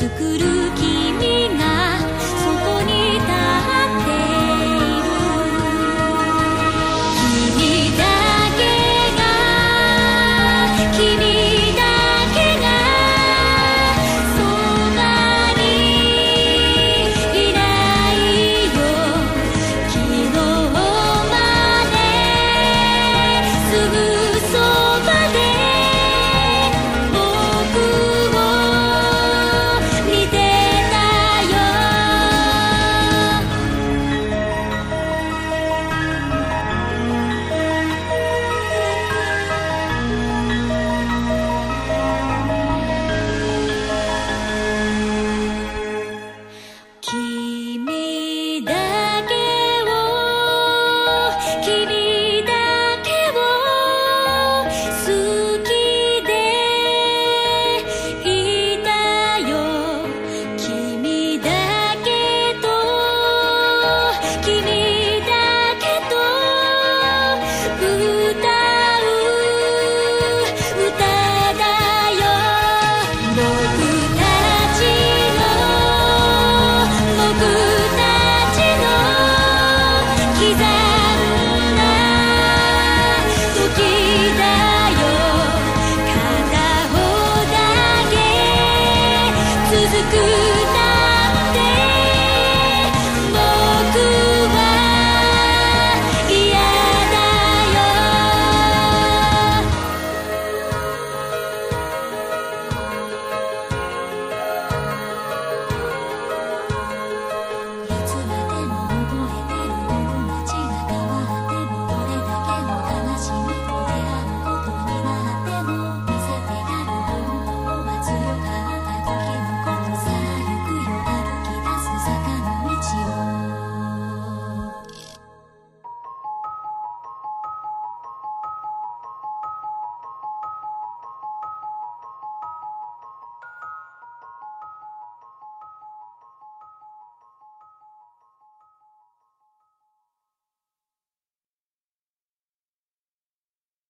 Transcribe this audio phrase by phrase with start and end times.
[0.00, 0.49] 作る
[90.10, 90.49] good.